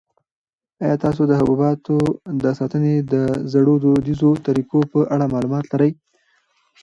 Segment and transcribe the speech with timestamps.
[0.83, 1.97] آیا تاسو د حبوباتو
[2.43, 3.15] د ساتنې د
[3.53, 5.91] زړو دودیزو طریقو په اړه معلومات لرئ؟